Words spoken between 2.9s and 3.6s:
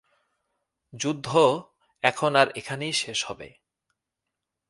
শেষ হবে!